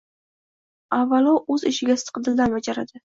Avvalo, 0.99 1.33
o‘z 1.57 1.67
ishiga 1.73 1.99
sidqidildan 2.05 2.57
bajaradi. 2.59 2.99